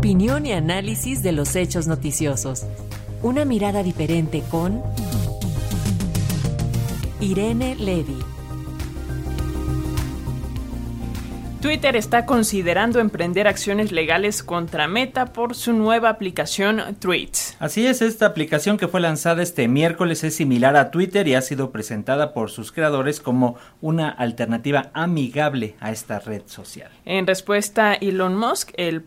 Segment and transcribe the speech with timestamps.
[0.00, 2.64] Opinión y análisis de los hechos noticiosos.
[3.22, 4.82] Una mirada diferente con
[7.20, 8.16] Irene Levy.
[11.60, 17.54] Twitter está considerando emprender acciones legales contra Meta por su nueva aplicación Tweets.
[17.58, 21.42] Así es, esta aplicación que fue lanzada este miércoles es similar a Twitter y ha
[21.42, 26.90] sido presentada por sus creadores como una alternativa amigable a esta red social.
[27.04, 29.04] En respuesta, Elon Musk, el,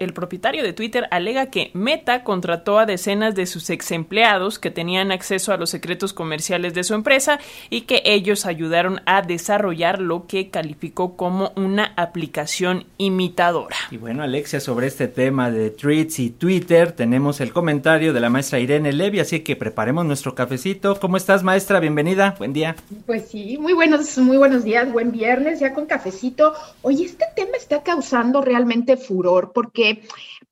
[0.00, 4.72] el propietario de Twitter, alega que Meta contrató a decenas de sus ex empleados que
[4.72, 7.38] tenían acceso a los secretos comerciales de su empresa
[7.70, 13.76] y que ellos ayudaron a desarrollar lo que calificó como una aplicación imitadora.
[13.90, 18.30] Y bueno, Alexia, sobre este tema de tweets y Twitter, tenemos el comentario de la
[18.30, 20.98] maestra Irene Levy, así que preparemos nuestro cafecito.
[21.00, 21.80] ¿Cómo estás, maestra?
[21.80, 22.76] Bienvenida, buen día.
[23.06, 26.54] Pues sí, muy buenos, muy buenos días, buen viernes, ya con cafecito.
[26.82, 30.02] Oye, este tema está causando realmente furor porque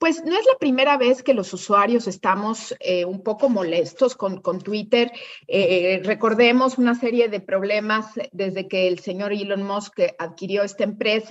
[0.01, 4.41] pues no es la primera vez que los usuarios estamos eh, un poco molestos con,
[4.62, 5.12] Twitter.
[5.47, 11.30] Eh, recordemos una serie de problemas desde que el señor Elon Musk adquirió esta empresa,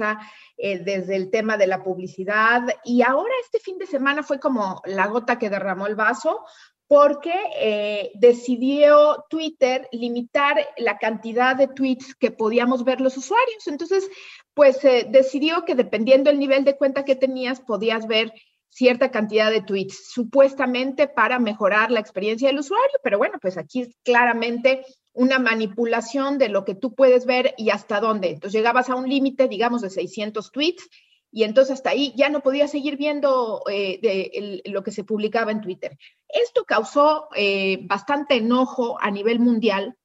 [0.58, 2.64] eh, desde el tema de la publicidad.
[2.84, 6.46] Y ahora este fin de semana fue como la gota que derramó el vaso
[6.88, 13.68] porque decidió Twitter limitar la cantidad de tweets que podíamos ver los usuarios.
[13.68, 14.10] Entonces,
[14.56, 18.34] pues decidió que dependiendo del nivel de cuenta que tenías, podías ver
[18.70, 23.94] cierta cantidad de tweets, supuestamente para mejorar la experiencia del usuario, pero bueno, pues aquí
[24.04, 24.86] claramente
[25.20, 28.30] una manipulación de lo que tú puedes ver y hasta dónde.
[28.30, 30.90] Entonces llegabas a un límite, digamos, de 600 tweets
[31.30, 35.60] y entonces hasta ahí ya no podías seguir viendo eh, lo que se publicaba en
[35.60, 35.98] Twitter.
[36.30, 39.98] Esto causó eh, bastante enojo a nivel mundial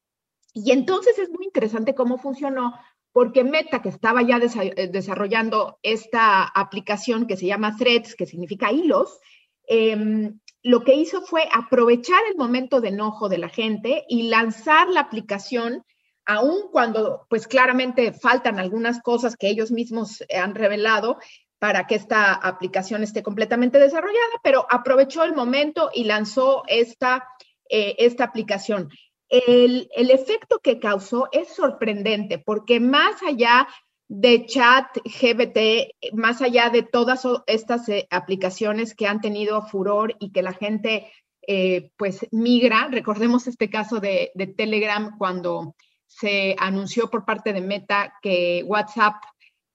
[0.53, 2.75] y entonces es muy interesante cómo funcionó
[3.13, 8.73] porque Meta, que estaba ya eh, desarrollando esta aplicación que se llama Threads, que significa
[8.73, 9.21] hilos,
[9.69, 14.89] em, lo que hizo fue aprovechar el momento de enojo de la gente y lanzar
[14.89, 15.85] la aplicación,
[16.25, 21.19] aun cuando pues claramente faltan algunas cosas que ellos mismos han revelado
[21.59, 27.29] para que esta aplicación esté completamente desarrollada, pero aprovechó el momento y lanzó esta,
[27.69, 28.89] eh, esta aplicación.
[29.29, 33.67] El, efecto que causó es sorprendente porque más allá
[34.09, 40.31] de chat GBT, más allá de todas estas eh, aplicaciones que han tenido furor y
[40.31, 41.11] que la gente
[41.47, 45.75] eh, pues migra, recordemos este caso de, de, Telegram cuando
[46.07, 49.17] se anunció por parte de Meta que WhatsApp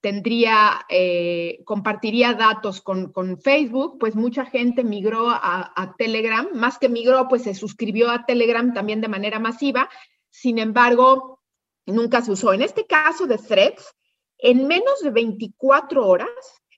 [0.02, 7.28] tendría, eh, compartiría datos con, Facebook, pues mucha gente migró a, Telegram, más que migró,
[7.28, 9.90] pues se suscribió a Telegram también de manera masiva,
[10.30, 11.42] sin embargo,
[11.86, 12.54] nunca se usó.
[12.54, 13.94] En este caso de Threads,
[14.40, 16.30] en menos de 24 horas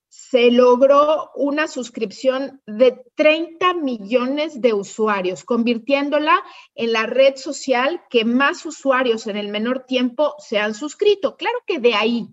[0.10, 6.44] se logró una suscripción de 30 millones de usuarios, convirtiéndola
[6.76, 11.38] en la red social que más usuarios en el menor tiempo se han suscrito.
[11.38, 12.28] Claro que de ahí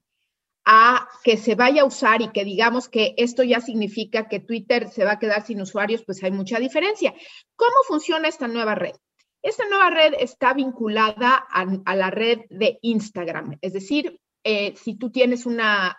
[0.64, 4.90] a que se vaya a usar y que digamos que esto ya significa que Twitter
[4.90, 7.14] se va a quedar sin usuarios, pues hay mucha diferencia.
[7.56, 8.94] ¿Cómo funciona esta nueva red?
[9.40, 15.10] Esta nueva red está vinculada a, la red de Instagram, es decir, eh, si tú
[15.10, 15.98] tienes una,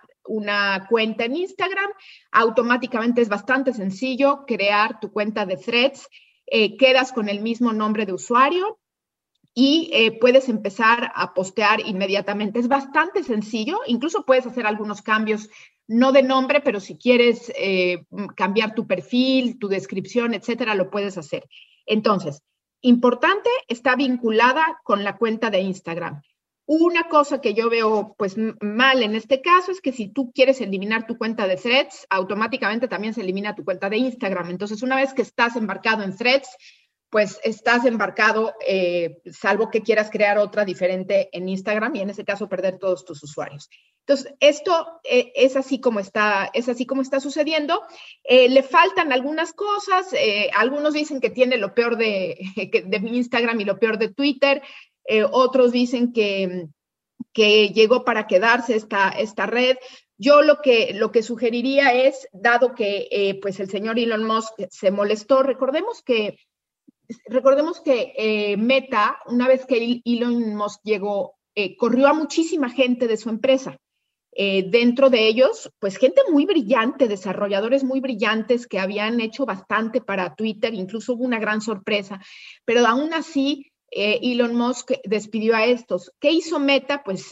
[0.89, 1.89] cuenta en Instagram,
[2.31, 6.07] automáticamente es bastante sencillo crear tu cuenta de threads,
[6.47, 8.79] eh, quedas con el mismo nombre de usuario,
[9.53, 12.59] y eh, puedes empezar a postear inmediatamente.
[12.59, 15.49] Es bastante sencillo, incluso puedes hacer algunos cambios,
[15.87, 17.51] no de nombre, pero si quieres
[18.35, 21.49] cambiar tu perfil, tu descripción, etcétera, lo puedes hacer.
[21.87, 22.43] Entonces,
[22.81, 26.21] importante, está vinculada con la cuenta de Instagram.
[26.71, 30.61] Una cosa que yo veo pues mal en este caso es que si tú quieres
[30.61, 34.51] eliminar tu cuenta de Threads, automáticamente también se elimina tu cuenta de Instagram.
[34.51, 36.47] Entonces, una vez que estás embarcado en Threads,
[37.09, 42.23] pues estás embarcado, eh, salvo que quieras crear otra diferente en Instagram y en ese
[42.23, 43.67] caso perder todos tus usuarios.
[44.01, 47.81] Entonces, esto eh, es, así como está, es así como está sucediendo.
[48.23, 50.13] Eh, le faltan algunas cosas.
[50.55, 52.37] algunos dicen que tiene lo peor de,
[52.85, 54.61] de Instagram y lo peor de Twitter.
[55.31, 56.67] Otros dicen que,
[57.33, 59.77] que llegó para quedarse esta, esta red.
[60.17, 64.91] Yo lo que, lo que sugeriría es, dado que pues el señor Elon Musk se
[64.91, 66.37] molestó, recordemos que
[67.25, 73.07] recordemos que eh, Meta, una vez que Elon Musk llegó, eh, corrió a muchísima gente
[73.07, 73.77] de su empresa.
[74.31, 80.01] Eh, dentro de ellos, pues gente muy brillante, desarrolladores muy brillantes que habían hecho bastante
[80.01, 82.21] para Twitter, incluso hubo una gran sorpresa,
[82.63, 86.11] pero aún así Elon Musk despidió a estos.
[86.19, 87.03] ¿Qué hizo Meta?
[87.03, 87.29] Pues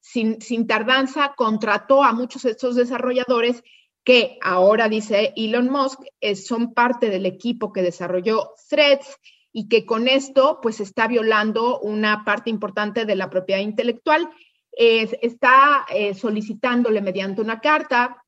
[0.00, 3.62] sin, sin tardanza contrató a muchos de estos desarrolladores
[4.04, 6.00] que ahora dice Elon Musk
[6.34, 9.18] son parte del equipo que desarrolló Threads
[9.52, 14.30] y que con esto pues está violando una parte importante de la propiedad intelectual.
[14.72, 18.24] está eh, solicitándole mediante una carta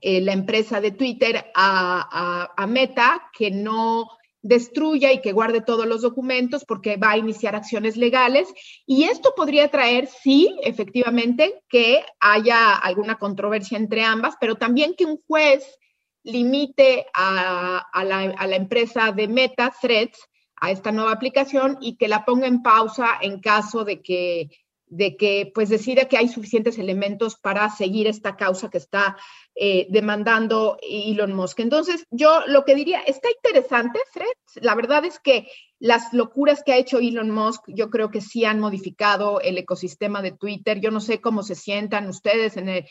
[0.00, 4.15] eh, la empresa de Twitter a, Meta que no
[4.46, 8.48] destruya y que guarde todos los documentos porque va a iniciar acciones legales.
[8.86, 15.04] Y esto podría traer, sí, efectivamente, que haya alguna controversia entre ambas, pero también que
[15.04, 15.78] un juez
[16.22, 20.18] limite a, la, a la, empresa de Meta, Threads,
[20.60, 24.48] a esta nueva aplicación y que la ponga en pausa en caso de que
[24.88, 29.16] de que pues decida que hay suficientes elementos para seguir esta causa que está
[29.54, 31.60] eh, demandando Elon Musk.
[31.60, 34.26] Entonces, yo lo que diría, está interesante, Fred.
[34.62, 35.48] La verdad es que
[35.78, 40.22] las locuras que ha hecho Elon Musk, yo creo que sí han modificado el ecosistema
[40.22, 40.80] de Twitter.
[40.80, 42.86] Yo no sé cómo se sientan ustedes en eh,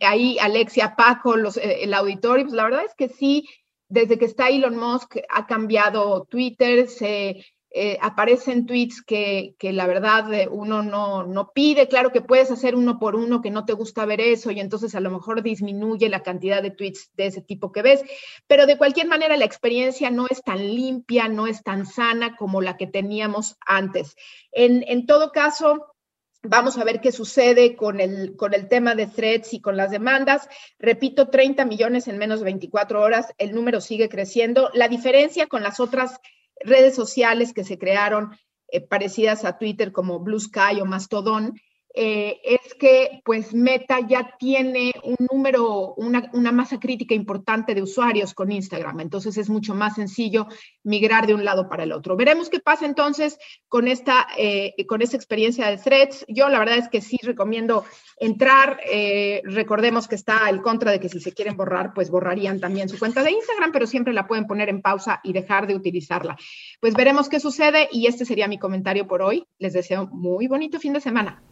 [0.00, 2.44] ahí, Alexia, Paco, los, eh, el auditorio.
[2.44, 3.48] Pues la verdad es que sí,
[3.88, 10.32] desde que está Elon Musk ha cambiado Twitter, se eh, aparecen tweets que, la verdad
[10.34, 13.72] eh, uno no, no, pide, claro que puedes hacer uno por uno que no te
[13.72, 17.40] gusta ver eso y entonces a lo mejor disminuye la cantidad de tweets de ese
[17.40, 18.04] tipo que ves,
[18.46, 22.60] pero de cualquier manera la experiencia no es tan limpia, no es tan sana como
[22.60, 24.16] la que teníamos antes.
[24.52, 25.92] En, en todo caso,
[26.44, 29.92] Vamos a ver qué sucede con el, con el tema de threads y con las
[29.92, 30.48] demandas.
[30.76, 33.32] Repito, 30 millones en menos de 24 horas.
[33.38, 34.68] El número sigue creciendo.
[34.74, 36.18] La diferencia con las otras
[36.64, 38.36] redes sociales que se crearon
[38.68, 41.54] eh, parecidas a Twitter como Blue Sky o Mastodon,
[41.94, 48.34] eh, es que pues Meta ya tiene un número, una, masa crítica importante de usuarios
[48.34, 50.46] con Instagram, entonces es mucho más sencillo
[50.82, 52.16] migrar de un lado para el otro.
[52.16, 56.24] Veremos qué pasa entonces con esta, eh, con experiencia de threads.
[56.28, 57.84] Yo la verdad es que sí recomiendo
[58.18, 62.60] entrar, eh, recordemos que está el contra de que si se quieren borrar, pues borrarían
[62.60, 65.74] también su cuenta de Instagram, pero siempre la pueden poner en pausa y dejar de
[65.74, 66.36] utilizarla.
[66.80, 69.44] Pues veremos qué sucede y este sería mi comentario por hoy.
[69.58, 71.42] Les deseo muy bonito fin de semana.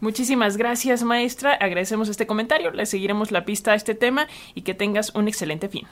[0.00, 1.54] Muchísimas gracias, maestra.
[1.54, 2.70] Agradecemos este comentario.
[2.70, 5.86] Le seguiremos la pista a este tema y que tengas un excelente fin.